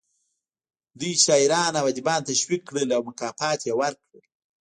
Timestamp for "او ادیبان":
1.79-2.21